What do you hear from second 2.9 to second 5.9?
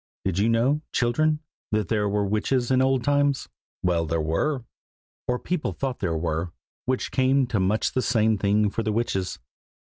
times? well, there were, or people